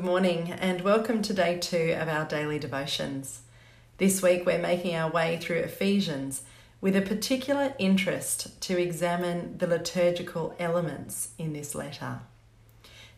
good 0.00 0.06
morning, 0.06 0.50
and 0.52 0.80
welcome 0.80 1.20
to 1.20 1.34
day 1.34 1.58
two 1.58 1.94
of 2.00 2.08
our 2.08 2.24
daily 2.24 2.58
devotions. 2.58 3.42
This 3.98 4.22
week 4.22 4.46
we're 4.46 4.56
making 4.56 4.96
our 4.96 5.10
way 5.10 5.36
through 5.36 5.58
Ephesians 5.58 6.42
with 6.80 6.96
a 6.96 7.02
particular 7.02 7.74
interest 7.78 8.58
to 8.62 8.80
examine 8.80 9.58
the 9.58 9.66
liturgical 9.66 10.56
elements 10.58 11.34
in 11.36 11.52
this 11.52 11.74
letter. 11.74 12.20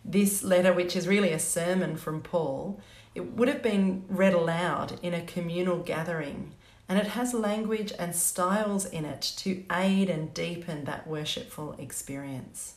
This 0.04 0.42
letter, 0.42 0.72
which 0.72 0.96
is 0.96 1.06
really 1.06 1.30
a 1.30 1.38
sermon 1.38 1.96
from 1.96 2.20
Paul, 2.20 2.80
it 3.14 3.30
would 3.36 3.46
have 3.46 3.62
been 3.62 4.04
read 4.08 4.34
aloud 4.34 4.98
in 5.04 5.14
a 5.14 5.22
communal 5.22 5.78
gathering, 5.78 6.52
and 6.88 6.98
it 6.98 7.06
has 7.06 7.32
language 7.32 7.92
and 7.96 8.12
styles 8.12 8.86
in 8.86 9.04
it 9.04 9.22
to 9.36 9.62
aid 9.70 10.10
and 10.10 10.34
deepen 10.34 10.82
that 10.86 11.06
worshipful 11.06 11.76
experience 11.78 12.74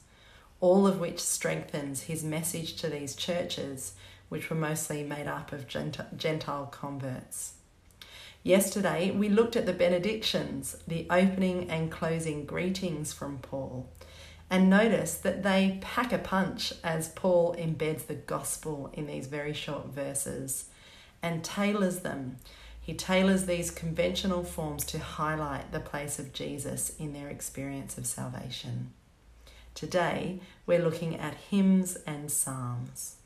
all 0.60 0.88
of 0.88 1.00
which 1.00 1.20
strengthens 1.20 2.04
his 2.04 2.24
message 2.24 2.76
to 2.78 2.90
these 2.90 3.16
churches, 3.16 3.94
which 4.30 4.50
were 4.50 4.56
mostly 4.56 5.04
made 5.04 5.28
up 5.28 5.52
of 5.52 5.68
Gentile 5.68 6.66
converts. 6.68 7.54
Yesterday, 8.44 9.12
we 9.12 9.28
looked 9.28 9.56
at 9.56 9.66
the 9.66 9.74
benedictions, 9.74 10.78
the 10.88 11.08
opening 11.10 11.70
and 11.70 11.92
closing 11.92 12.46
greetings 12.46 13.12
from 13.12 13.40
Paul, 13.40 13.90
and 14.50 14.70
noticed 14.70 15.24
that 15.24 15.42
they 15.42 15.80
pack 15.82 16.14
a 16.14 16.20
punch 16.20 16.72
as 16.84 17.10
Paul 17.10 17.56
embeds 17.56 18.06
the 18.06 18.14
gospel 18.14 18.92
in 18.94 19.08
these 19.08 19.26
very 19.26 19.54
short 19.54 19.88
verses 19.88 20.66
and 21.24 21.44
tailors 21.44 22.02
them. 22.02 22.38
He 22.80 22.94
tailors 22.94 23.48
these 23.48 23.72
conventional 23.72 24.44
forms 24.44 24.86
to 24.86 25.00
highlight 25.00 25.72
the 25.72 25.80
place 25.80 26.20
of 26.20 26.32
Jesus 26.32 26.96
in 27.00 27.14
their 27.14 27.30
experience 27.30 27.98
of 27.98 28.06
salvation. 28.06 28.94
Today, 29.76 30.40
we're 30.66 30.82
looking 30.82 31.18
at 31.18 31.34
hymns 31.34 31.98
and 32.08 32.32
psalms. 32.32 33.18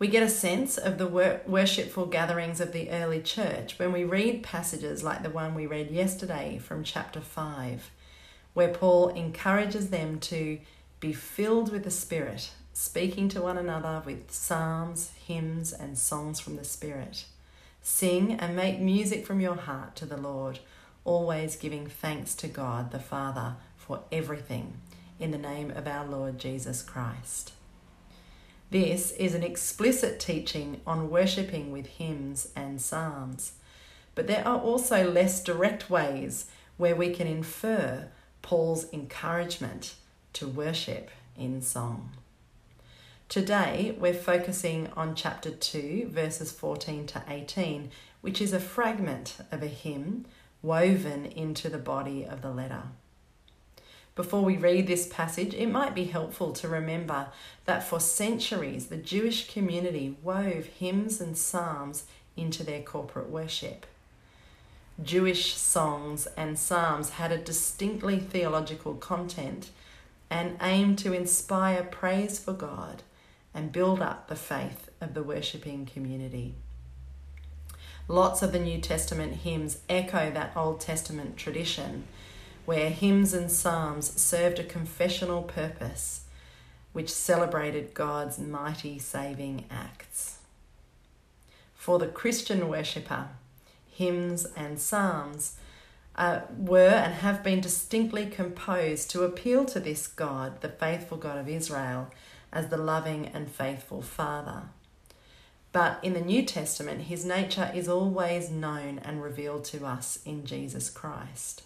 We 0.00 0.08
get 0.08 0.24
a 0.24 0.28
sense 0.28 0.76
of 0.76 0.98
the 0.98 1.06
worshipful 1.46 2.06
gatherings 2.06 2.60
of 2.60 2.72
the 2.72 2.90
early 2.90 3.22
church 3.22 3.78
when 3.78 3.92
we 3.92 4.02
read 4.02 4.42
passages 4.42 5.04
like 5.04 5.22
the 5.22 5.30
one 5.30 5.54
we 5.54 5.64
read 5.64 5.92
yesterday 5.92 6.58
from 6.58 6.82
chapter 6.82 7.20
5, 7.20 7.92
where 8.52 8.74
Paul 8.74 9.10
encourages 9.10 9.90
them 9.90 10.18
to 10.20 10.58
be 10.98 11.12
filled 11.12 11.70
with 11.70 11.84
the 11.84 11.90
Spirit, 11.92 12.50
speaking 12.72 13.28
to 13.28 13.42
one 13.42 13.56
another 13.56 14.02
with 14.04 14.32
psalms, 14.32 15.12
hymns, 15.24 15.72
and 15.72 15.96
songs 15.96 16.40
from 16.40 16.56
the 16.56 16.64
Spirit. 16.64 17.26
Sing 17.80 18.32
and 18.32 18.56
make 18.56 18.80
music 18.80 19.24
from 19.24 19.40
your 19.40 19.54
heart 19.54 19.94
to 19.96 20.04
the 20.04 20.16
Lord, 20.16 20.58
always 21.04 21.54
giving 21.54 21.86
thanks 21.86 22.34
to 22.34 22.48
God 22.48 22.90
the 22.90 22.98
Father 22.98 23.54
for 23.76 24.00
everything 24.10 24.80
in 25.18 25.30
the 25.30 25.38
name 25.38 25.70
of 25.70 25.86
our 25.86 26.06
Lord 26.06 26.38
Jesus 26.38 26.82
Christ. 26.82 27.52
This 28.70 29.12
is 29.12 29.34
an 29.34 29.42
explicit 29.42 30.18
teaching 30.18 30.80
on 30.86 31.10
worshipping 31.10 31.70
with 31.70 31.86
hymns 31.86 32.48
and 32.56 32.80
psalms, 32.80 33.52
but 34.14 34.26
there 34.26 34.46
are 34.46 34.58
also 34.58 35.10
less 35.10 35.42
direct 35.42 35.88
ways 35.88 36.46
where 36.76 36.96
we 36.96 37.10
can 37.10 37.26
infer 37.26 38.08
Paul's 38.42 38.92
encouragement 38.92 39.94
to 40.34 40.46
worship 40.46 41.10
in 41.36 41.62
song. 41.62 42.10
Today, 43.28 43.96
we're 43.98 44.14
focusing 44.14 44.88
on 44.96 45.14
chapter 45.14 45.50
2, 45.50 46.08
verses 46.10 46.52
14 46.52 47.06
to 47.06 47.22
18, 47.28 47.90
which 48.20 48.40
is 48.40 48.52
a 48.52 48.60
fragment 48.60 49.38
of 49.50 49.62
a 49.62 49.66
hymn 49.66 50.26
woven 50.62 51.26
into 51.26 51.68
the 51.68 51.78
body 51.78 52.24
of 52.24 52.42
the 52.42 52.50
letter. 52.50 52.82
Before 54.16 54.42
we 54.42 54.56
read 54.56 54.86
this 54.86 55.06
passage, 55.06 55.52
it 55.52 55.70
might 55.70 55.94
be 55.94 56.06
helpful 56.06 56.54
to 56.54 56.68
remember 56.68 57.28
that 57.66 57.84
for 57.84 58.00
centuries 58.00 58.86
the 58.86 58.96
Jewish 58.96 59.52
community 59.52 60.16
wove 60.22 60.64
hymns 60.78 61.20
and 61.20 61.36
psalms 61.36 62.04
into 62.34 62.64
their 62.64 62.80
corporate 62.80 63.28
worship. 63.28 63.84
Jewish 65.02 65.54
songs 65.54 66.26
and 66.38 66.58
psalms 66.58 67.10
had 67.10 67.30
a 67.30 67.36
distinctly 67.36 68.18
theological 68.18 68.94
content 68.94 69.68
and 70.30 70.56
aimed 70.62 70.98
to 71.00 71.12
inspire 71.12 71.82
praise 71.82 72.38
for 72.38 72.54
God 72.54 73.02
and 73.52 73.70
build 73.70 74.00
up 74.00 74.28
the 74.28 74.36
faith 74.36 74.88
of 74.98 75.12
the 75.12 75.22
worshipping 75.22 75.84
community. 75.84 76.54
Lots 78.08 78.40
of 78.40 78.52
the 78.52 78.58
New 78.58 78.80
Testament 78.80 79.34
hymns 79.34 79.80
echo 79.90 80.30
that 80.30 80.56
Old 80.56 80.80
Testament 80.80 81.36
tradition 81.36 82.04
where 82.66 82.90
hymns 82.90 83.32
and 83.32 83.50
psalms 83.50 84.20
served 84.20 84.58
a 84.58 84.64
confessional 84.64 85.42
purpose 85.42 86.24
which 86.92 87.12
celebrated 87.12 87.94
God's 87.94 88.38
mighty 88.38 88.98
saving 88.98 89.64
acts. 89.70 90.38
For 91.74 91.98
the 91.98 92.08
Christian 92.08 92.68
worshipper, 92.68 93.28
hymns 93.92 94.46
and 94.56 94.80
psalms 94.80 95.56
uh, 96.16 96.40
were 96.56 96.88
and 96.88 97.14
have 97.14 97.44
been 97.44 97.60
distinctly 97.60 98.26
composed 98.26 99.10
to 99.10 99.22
appeal 99.22 99.64
to 99.66 99.78
this 99.78 100.08
God, 100.08 100.60
the 100.60 100.68
faithful 100.68 101.18
God 101.18 101.38
of 101.38 101.48
Israel, 101.48 102.10
as 102.52 102.68
the 102.68 102.76
loving 102.76 103.26
and 103.26 103.50
faithful 103.50 104.02
Father. 104.02 104.62
But 105.72 105.98
in 106.02 106.14
the 106.14 106.20
New 106.22 106.42
Testament, 106.42 107.02
his 107.02 107.24
nature 107.24 107.70
is 107.74 107.88
always 107.88 108.50
known 108.50 108.98
and 109.00 109.22
revealed 109.22 109.64
to 109.66 109.84
us 109.84 110.18
in 110.24 110.46
Jesus 110.46 110.88
Christ. 110.88 111.62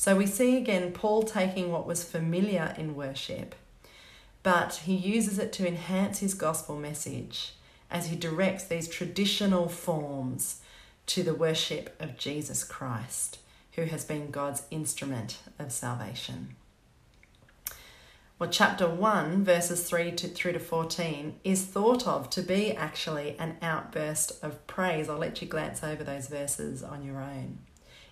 So 0.00 0.16
we 0.16 0.24
see 0.24 0.56
again 0.56 0.92
Paul 0.92 1.24
taking 1.24 1.70
what 1.70 1.86
was 1.86 2.02
familiar 2.02 2.74
in 2.78 2.94
worship, 2.94 3.54
but 4.42 4.76
he 4.86 4.94
uses 4.94 5.38
it 5.38 5.52
to 5.52 5.68
enhance 5.68 6.20
his 6.20 6.32
gospel 6.32 6.78
message 6.78 7.52
as 7.90 8.06
he 8.06 8.16
directs 8.16 8.64
these 8.64 8.88
traditional 8.88 9.68
forms 9.68 10.62
to 11.04 11.22
the 11.22 11.34
worship 11.34 11.94
of 12.00 12.16
Jesus 12.16 12.64
Christ, 12.64 13.40
who 13.72 13.82
has 13.82 14.06
been 14.06 14.30
God's 14.30 14.62
instrument 14.70 15.40
of 15.58 15.70
salvation. 15.70 16.56
Well, 18.38 18.48
chapter 18.48 18.88
1, 18.88 19.44
verses 19.44 19.86
3 19.86 20.12
to, 20.12 20.28
through 20.28 20.54
to 20.54 20.60
14, 20.60 21.40
is 21.44 21.66
thought 21.66 22.06
of 22.06 22.30
to 22.30 22.40
be 22.40 22.74
actually 22.74 23.36
an 23.38 23.58
outburst 23.60 24.42
of 24.42 24.66
praise. 24.66 25.10
I'll 25.10 25.18
let 25.18 25.42
you 25.42 25.46
glance 25.46 25.84
over 25.84 26.02
those 26.02 26.28
verses 26.28 26.82
on 26.82 27.04
your 27.04 27.20
own. 27.20 27.58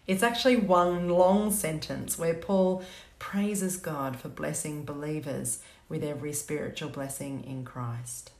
It's 0.08 0.22
actually 0.22 0.56
one 0.56 1.10
long 1.10 1.52
sentence 1.52 2.19
where 2.19 2.32
Paul 2.32 2.82
praises 3.19 3.76
God 3.76 4.19
for 4.19 4.30
blessing 4.30 4.86
believers 4.86 5.60
with 5.86 6.02
every 6.02 6.32
spiritual 6.32 6.88
blessing 6.88 7.44
in 7.44 7.62
Christ. 7.62 8.30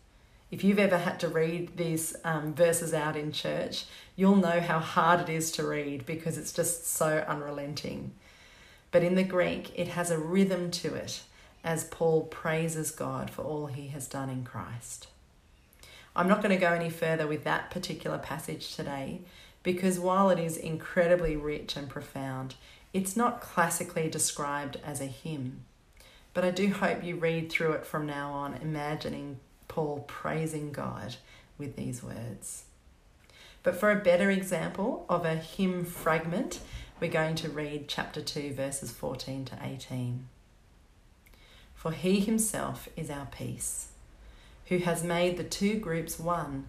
If 0.51 0.65
you've 0.65 0.79
ever 0.79 0.97
had 0.97 1.21
to 1.21 1.29
read 1.29 1.77
these 1.77 2.17
um, 2.25 2.55
verses 2.55 2.95
out 2.95 3.17
in 3.17 3.33
church, 3.33 3.85
you'll 4.17 4.37
know 4.37 4.61
how 4.61 4.79
hard 4.79 5.21
it 5.21 5.29
is 5.29 5.53
to 5.53 5.67
read 5.67 6.07
because 6.07 6.39
it's 6.39 6.55
just 6.55 6.87
so 6.87 7.23
unrelenting. 7.29 8.13
But 8.91 9.03
in 9.03 9.15
the 9.15 9.23
Greek, 9.23 9.79
it 9.79 9.89
has 9.89 10.11
a 10.11 10.19
rhythm 10.19 10.71
to 10.71 10.95
it 10.95 11.21
as 11.63 11.85
Paul 11.85 12.23
praises 12.23 12.91
God 12.91 13.29
for 13.29 13.43
all 13.43 13.67
he 13.67 13.89
has 13.89 14.09
done 14.09 14.31
in 14.31 14.43
Christ. 14.43 15.09
I'm 16.17 16.29
not 16.29 16.43
going 16.43 16.55
to 16.55 16.61
go 16.61 16.73
any 16.73 16.89
further 16.89 17.27
with 17.27 17.45
that 17.45 17.71
particular 17.71 18.17
passage 18.17 18.75
today 18.75 19.21
because 19.69 20.01
while 20.01 20.31
it 20.31 20.39
is 20.39 20.57
incredibly 20.57 21.37
rich 21.37 21.77
and 21.77 21.91
profound, 21.91 22.55
it's 22.95 23.15
not 23.15 23.43
classically 23.43 24.09
described 24.09 24.79
as 24.83 24.99
a 24.99 25.05
hymn. 25.05 25.61
But 26.33 26.43
I 26.43 26.51
do 26.51 26.73
hope 26.73 27.05
you 27.05 27.17
read 27.17 27.51
through 27.51 27.73
it 27.73 27.85
from 27.85 28.07
now 28.07 28.33
on, 28.33 28.55
imagining 28.63 29.41
Paul 29.69 30.07
praising 30.09 30.73
God 30.73 31.17
with 31.59 31.77
these 31.77 32.03
words. 32.03 32.65
But 33.63 33.77
for 33.77 33.91
a 33.91 33.97
better 33.97 34.31
example 34.31 35.05
of 35.07 35.27
a 35.27 35.35
hymn 35.35 35.85
fragment, 35.85 36.61
we're 36.99 37.11
going 37.11 37.35
to 37.35 37.51
read 37.51 37.89
chapter 37.89 38.23
2, 38.23 38.55
verses 38.55 38.91
14 38.91 39.45
to 39.45 39.59
18. 39.63 40.29
For 41.75 41.93
he 41.93 42.21
himself 42.21 42.89
is 42.97 43.11
our 43.11 43.27
peace, 43.27 43.89
who 44.69 44.79
has 44.79 45.05
made 45.05 45.37
the 45.37 45.45
two 45.45 45.79
groups 45.79 46.19
one 46.19 46.69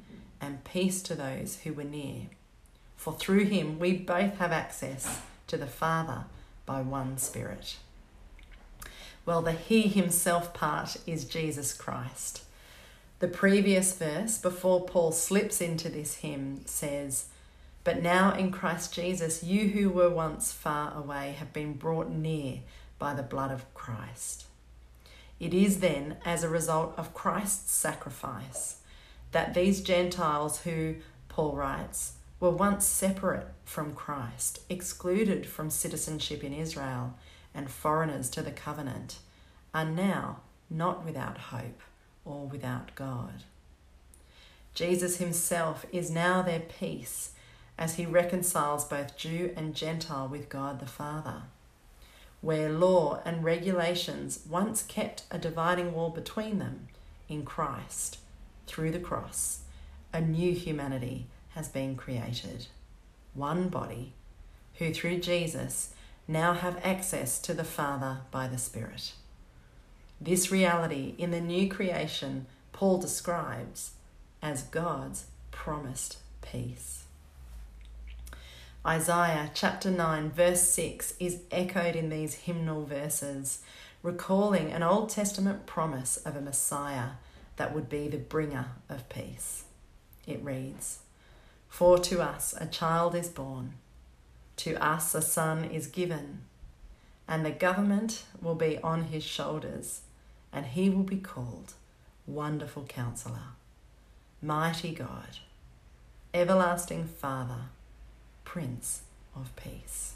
and 0.41 0.63
peace 0.63 1.01
to 1.03 1.15
those 1.15 1.59
who 1.63 1.73
were 1.73 1.83
near. 1.83 2.23
For 2.95 3.13
through 3.13 3.45
him 3.45 3.79
we 3.79 3.93
both 3.93 4.37
have 4.37 4.51
access 4.51 5.21
to 5.47 5.57
the 5.57 5.67
Father 5.67 6.25
by 6.65 6.81
one 6.81 7.17
Spirit. 7.17 7.77
Well, 9.25 9.41
the 9.41 9.51
He 9.51 9.83
Himself 9.83 10.53
part 10.53 10.97
is 11.05 11.25
Jesus 11.25 11.73
Christ. 11.73 12.43
The 13.19 13.27
previous 13.27 13.93
verse, 13.95 14.39
before 14.39 14.85
Paul 14.85 15.11
slips 15.11 15.61
into 15.61 15.89
this 15.89 16.15
hymn, 16.15 16.61
says, 16.65 17.27
But 17.83 18.01
now 18.01 18.33
in 18.33 18.51
Christ 18.51 18.95
Jesus, 18.95 19.43
you 19.43 19.69
who 19.69 19.89
were 19.89 20.09
once 20.09 20.51
far 20.51 20.97
away 20.97 21.35
have 21.37 21.53
been 21.53 21.73
brought 21.73 22.09
near 22.09 22.59
by 22.97 23.13
the 23.13 23.21
blood 23.21 23.51
of 23.51 23.71
Christ. 23.75 24.45
It 25.39 25.53
is 25.53 25.81
then 25.81 26.17
as 26.25 26.43
a 26.43 26.49
result 26.49 26.93
of 26.97 27.13
Christ's 27.13 27.73
sacrifice 27.73 28.77
that 29.31 29.53
these 29.53 29.81
Gentiles 29.81 30.61
who, 30.61 30.95
Paul 31.29 31.55
writes, 31.55 32.13
were 32.39 32.49
once 32.49 32.85
separate 32.85 33.47
from 33.63 33.93
Christ, 33.93 34.61
excluded 34.69 35.45
from 35.45 35.69
citizenship 35.69 36.43
in 36.43 36.53
Israel, 36.53 37.15
and 37.53 37.69
foreigners 37.69 38.29
to 38.31 38.41
the 38.41 38.51
covenant, 38.51 39.19
are 39.73 39.85
now 39.85 40.39
not 40.69 41.05
without 41.05 41.37
hope 41.37 41.81
or 42.25 42.45
without 42.47 42.95
God. 42.95 43.43
Jesus 44.73 45.17
himself 45.17 45.85
is 45.91 46.09
now 46.09 46.41
their 46.41 46.61
peace 46.61 47.31
as 47.77 47.95
he 47.95 48.05
reconciles 48.05 48.85
both 48.85 49.17
Jew 49.17 49.53
and 49.55 49.75
Gentile 49.75 50.27
with 50.27 50.49
God 50.49 50.79
the 50.79 50.85
Father. 50.85 51.43
Where 52.41 52.69
law 52.69 53.21
and 53.25 53.43
regulations 53.43 54.39
once 54.49 54.81
kept 54.81 55.23
a 55.29 55.37
dividing 55.37 55.93
wall 55.93 56.09
between 56.09 56.59
them, 56.59 56.87
in 57.29 57.45
Christ, 57.45 58.17
through 58.67 58.91
the 58.91 58.99
cross, 58.99 59.61
a 60.13 60.21
new 60.21 60.53
humanity 60.53 61.27
has 61.55 61.67
been 61.67 61.95
created. 61.95 62.67
One 63.33 63.69
body, 63.69 64.13
who 64.75 64.93
through 64.93 65.19
Jesus 65.19 65.93
now 66.27 66.53
have 66.53 66.79
access 66.83 67.39
to 67.39 67.53
the 67.53 67.63
Father 67.63 68.21
by 68.31 68.47
the 68.47 68.57
Spirit. 68.57 69.13
This 70.19 70.51
reality 70.51 71.15
in 71.17 71.31
the 71.31 71.41
new 71.41 71.69
creation 71.69 72.45
Paul 72.73 72.97
describes 72.97 73.91
as 74.41 74.63
God's 74.63 75.25
promised 75.51 76.17
peace. 76.41 77.03
Isaiah 78.85 79.51
chapter 79.53 79.91
9, 79.91 80.31
verse 80.31 80.63
6 80.63 81.13
is 81.19 81.41
echoed 81.51 81.95
in 81.95 82.09
these 82.09 82.33
hymnal 82.33 82.85
verses, 82.85 83.59
recalling 84.01 84.71
an 84.71 84.81
Old 84.81 85.09
Testament 85.09 85.67
promise 85.67 86.17
of 86.17 86.35
a 86.35 86.41
Messiah 86.41 87.09
that 87.57 87.73
would 87.73 87.89
be 87.89 88.07
the 88.07 88.17
bringer 88.17 88.67
of 88.89 89.09
peace. 89.09 89.65
It 90.25 90.43
reads, 90.43 90.99
For 91.67 91.97
to 91.99 92.21
us 92.21 92.53
a 92.59 92.65
child 92.65 93.15
is 93.15 93.29
born, 93.29 93.73
to 94.57 94.75
us 94.83 95.15
a 95.15 95.21
son 95.21 95.65
is 95.65 95.87
given, 95.87 96.41
and 97.27 97.45
the 97.45 97.51
government 97.51 98.23
will 98.41 98.55
be 98.55 98.77
on 98.79 99.05
his 99.05 99.23
shoulders, 99.23 100.01
and 100.51 100.65
he 100.65 100.89
will 100.89 101.03
be 101.03 101.17
called 101.17 101.73
Wonderful 102.27 102.83
Counselor, 102.83 103.55
Mighty 104.41 104.93
God, 104.93 105.39
Everlasting 106.33 107.05
Father, 107.05 107.69
Prince 108.43 109.01
of 109.35 109.55
Peace. 109.55 110.15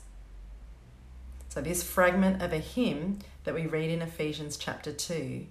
So, 1.49 1.61
this 1.61 1.83
fragment 1.83 2.41
of 2.41 2.51
a 2.51 2.59
hymn 2.59 3.19
that 3.45 3.53
we 3.55 3.65
read 3.65 3.89
in 3.89 4.01
Ephesians 4.01 4.57
chapter 4.57 4.91
2 4.91 5.45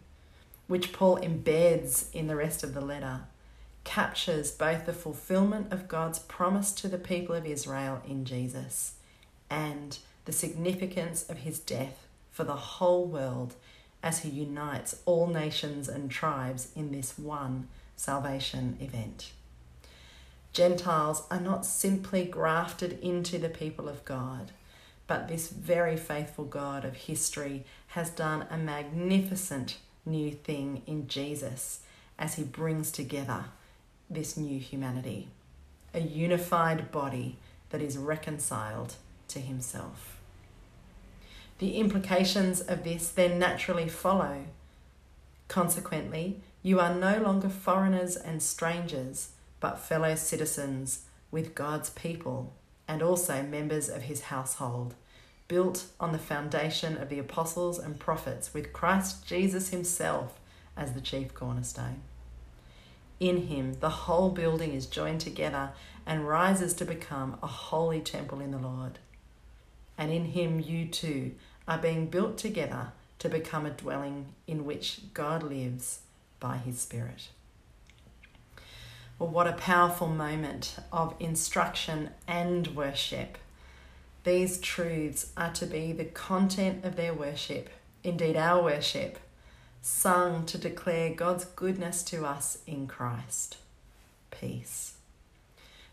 which 0.67 0.93
Paul 0.93 1.19
embeds 1.19 2.13
in 2.15 2.27
the 2.27 2.37
rest 2.37 2.63
of 2.63 2.75
the 2.75 2.81
letter, 2.81 3.23
captures 3.85 4.51
both 4.51 4.87
the 4.87 4.93
fulfillment 4.93 5.73
of 5.73 5.89
God's 5.89 6.19
promise 6.19 6.73
to 6.73 6.89
the 6.89 6.99
people 6.99 7.35
of 7.35 7.47
Israel 7.47 8.01
in 8.07 8.25
Jesus 8.25 8.95
and 9.51 9.99
the 10.25 10.33
significance 10.33 11.29
of 11.29 11.39
his 11.39 11.59
death 11.59 12.07
for 12.33 12.45
the 12.45 12.57
whole 12.57 13.05
world 13.05 13.55
as 14.03 14.21
he 14.21 14.29
unites 14.29 15.01
all 15.05 15.27
nations 15.27 15.89
and 15.89 16.11
tribes 16.11 16.71
in 16.75 16.93
this 16.93 17.19
one 17.19 17.69
salvation 17.97 18.77
event. 18.81 19.33
Gentiles 20.53 21.25
are 21.31 21.41
not 21.41 21.67
simply 21.67 22.25
grafted 22.25 22.99
into 23.01 23.39
the 23.39 23.49
people 23.49 23.89
of 23.89 24.05
God, 24.05 24.53
but 25.07 25.29
this 25.29 25.49
very 25.49 25.97
faithful 25.97 26.45
God 26.45 26.85
of 26.85 26.95
history 26.95 27.65
has 27.89 28.11
done 28.11 28.47
a 28.51 28.57
magnificent 28.57 29.79
new 30.06 30.31
thing 30.31 30.83
in 30.87 31.09
Jesus 31.09 31.81
as 32.19 32.35
he 32.35 32.45
brings 32.45 32.91
together 32.91 33.47
this 34.11 34.37
new 34.37 34.59
humanity, 34.59 35.29
a 35.93 36.01
unified 36.01 36.93
body 36.93 37.39
that 37.71 37.83
is 37.83 37.99
reconciled 37.99 38.95
to 39.29 39.39
himself. 39.41 40.19
The 41.59 41.77
implications 41.77 42.61
of 42.61 42.85
this 42.85 43.09
then 43.09 43.39
naturally 43.39 43.89
follow. 43.89 44.45
Consequently, 45.49 46.41
you 46.62 46.81
are 46.81 46.95
no 46.95 47.19
longer 47.19 47.49
foreigners 47.49 48.17
and 48.17 48.43
strangers, 48.43 49.31
but 49.61 49.79
fellow 49.79 50.15
citizens 50.15 51.05
with 51.31 51.55
God's 51.55 51.91
people 51.91 52.53
and 52.87 53.03
also 53.03 53.43
members 53.43 53.89
of 53.89 54.03
his 54.03 54.23
household 54.23 54.95
built 55.55 55.87
on 56.01 56.11
the 56.11 56.19
foundation 56.19 56.97
of 56.97 57.09
the 57.09 57.21
apostles 57.21 57.79
and 57.79 57.97
prophets, 57.97 58.53
with 58.53 58.73
Christ 58.73 59.25
Jesus 59.25 59.69
himself 59.69 60.41
as 60.77 60.95
the 60.95 61.01
chief 61.01 61.33
cornerstone. 61.33 62.01
In 63.21 63.47
him, 63.47 63.75
the 63.75 64.03
whole 64.03 64.31
building 64.31 64.73
is 64.73 64.87
joined 64.87 65.21
together 65.21 65.71
and 66.05 66.27
rises 66.27 66.75
to 66.75 66.85
become 66.85 67.39
a 67.41 67.47
holy 67.47 68.01
temple 68.01 68.41
in 68.41 68.51
the 68.51 68.59
Lord. 68.59 68.99
And 69.97 70.11
in 70.11 70.25
him, 70.25 70.59
you 70.59 70.89
too 70.89 71.37
are 71.69 71.79
being 71.79 72.06
built 72.06 72.37
together 72.37 72.89
to 73.21 73.29
become 73.29 73.65
a 73.65 73.71
dwelling 73.71 74.35
in 74.49 74.65
which 74.65 75.03
God 75.15 75.45
lives 75.45 76.01
by 76.41 76.56
his 76.56 76.81
Spirit. 76.81 77.29
Well, 79.21 79.31
what 79.31 79.47
a 79.47 79.53
powerful 79.53 80.09
moment 80.09 80.79
of 80.91 81.15
instruction 81.21 82.11
and 82.27 82.67
worship 82.75 83.39
these 84.25 84.59
truths 84.59 85.31
are 85.37 85.53
to 85.53 85.67
be 85.67 85.93
the 85.93 86.06
content 86.06 86.85
of 86.85 86.97
their 86.97 87.12
worship, 87.12 87.69
indeed, 88.03 88.37
our 88.37 88.62
worship, 88.62 89.19
sung 89.82 90.47
to 90.47 90.56
declare 90.56 91.12
God's 91.12 91.44
goodness 91.44 92.03
to 92.05 92.25
us 92.25 92.59
in 92.67 92.87
Christ. 92.87 93.59
Peace. 94.31 94.94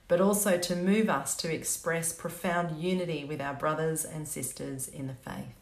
But 0.08 0.22
also 0.22 0.58
to 0.58 0.76
move 0.76 1.10
us 1.10 1.36
to 1.38 1.54
express 1.54 2.14
profound 2.14 2.82
unity 2.82 3.26
with 3.26 3.42
our 3.42 3.54
brothers 3.54 4.06
and 4.06 4.28
sisters 4.28 4.88
in 4.88 5.08
the 5.08 5.14
faith. 5.14 5.56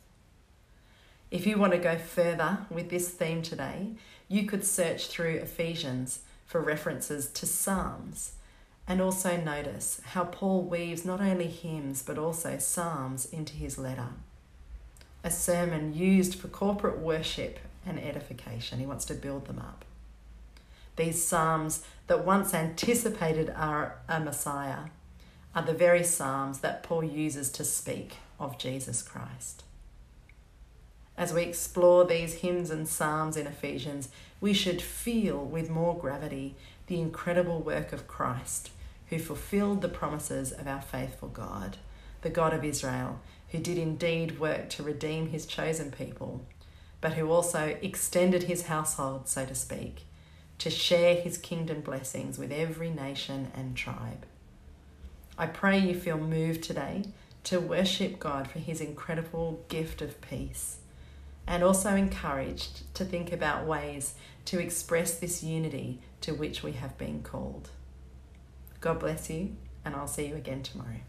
If 1.32 1.48
you 1.48 1.58
want 1.58 1.74
to 1.74 1.80
go 1.80 1.98
further 1.98 2.60
with 2.70 2.90
this 2.90 3.10
theme 3.10 3.42
today, 3.42 3.94
you 4.28 4.46
could 4.46 4.64
search 4.64 5.08
through 5.08 5.36
Ephesians 5.38 6.20
for 6.46 6.62
references 6.62 7.28
to 7.32 7.46
Psalms 7.46 8.34
and 8.90 9.00
also 9.00 9.38
notice 9.38 10.02
how 10.04 10.24
Paul 10.24 10.64
weaves 10.64 11.06
not 11.06 11.22
only 11.22 11.46
hymns 11.46 12.02
but 12.02 12.18
also 12.18 12.58
psalms 12.58 13.28
into 13.32 13.54
his 13.54 13.78
letter. 13.78 14.08
A 15.24 15.30
sermon 15.30 15.94
used 15.94 16.34
for 16.34 16.48
corporate 16.48 16.98
worship 16.98 17.60
and 17.86 18.00
edification. 18.00 18.80
He 18.80 18.88
wants 18.88 19.06
to 19.06 19.14
build 19.14 19.46
them 19.46 19.60
up. 19.60 19.86
These 20.96 21.24
psalms 21.24 21.84
that 22.08 22.26
once 22.26 22.54
anticipated 22.54 23.54
our, 23.56 23.98
a 24.10 24.20
Messiah 24.20 24.86
are 25.54 25.62
the 25.62 25.74
very 25.74 26.04
psalms 26.04 26.60
that 26.60 26.82
Paul 26.82 27.04
uses 27.04 27.52
to 27.52 27.64
speak 27.64 28.18
of 28.40 28.58
Jesus 28.58 29.04
Christ. 29.04 29.64
As 31.16 31.32
we 31.32 31.44
explore 31.44 32.06
these 32.06 32.36
hymns 32.36 32.72
and 32.72 32.88
psalms 32.88 33.38
in 33.38 33.46
Ephesians, 33.46 34.10
we 34.42 34.54
should 34.54 34.82
feel 34.82 35.44
with 35.44 35.70
more 35.70 35.96
gravity 35.96 36.56
the 36.88 37.00
incredible 37.00 37.60
work 37.60 37.94
of 37.94 38.08
Christ 38.08 38.72
who 39.10 39.20
fulfilled 39.20 39.82
the 39.82 39.90
promises 39.90 40.52
of 40.52 40.68
our 40.68 40.82
faithful 40.82 41.30
God, 41.30 41.78
the 42.22 42.30
God 42.30 42.54
of 42.54 42.64
Israel, 42.64 43.20
who 43.50 43.58
did 43.58 43.78
indeed 43.78 44.40
work 44.40 44.70
to 44.70 44.84
redeem 44.84 45.30
his 45.30 45.46
chosen 45.46 45.92
people, 45.92 46.46
but 47.02 47.14
who 47.14 47.32
also 47.32 47.78
extended 47.82 48.44
his 48.44 48.64
household, 48.64 49.28
so 49.28 49.46
to 49.46 49.56
speak, 49.56 50.06
to 50.60 50.70
share 50.70 51.16
his 51.16 51.38
kingdom 51.38 51.82
blessings 51.82 52.38
with 52.38 52.52
every 52.52 52.90
nation 52.90 53.52
and 53.56 53.76
tribe. 53.76 54.26
I 55.38 55.48
pray 55.48 55.80
you 55.80 55.96
feel 55.96 56.18
moved 56.18 56.64
today 56.64 57.06
to 57.46 57.60
worship 57.60 58.20
God 58.20 58.50
for 58.50 58.60
his 58.60 58.82
incredible 58.82 59.64
gift 59.70 60.02
of 60.02 60.20
peace, 60.22 60.80
and 61.48 61.64
also 61.64 61.96
encouraged 61.96 62.94
to 62.94 63.06
think 63.06 63.32
about 63.32 63.66
ways 63.66 64.14
to 64.46 64.60
express 64.60 65.18
this 65.18 65.42
unity 65.42 66.00
to 66.22 66.34
which 66.34 66.62
we 66.62 66.74
have 66.74 66.98
been 66.98 67.24
called. 67.24 67.70
God 68.82 69.00
bless 69.00 69.30
you, 69.30 69.56
and 69.84 69.96
I'll 69.96 70.08
see 70.08 70.28
you 70.28 70.36
again 70.36 70.64
tomorrow. 70.64 71.02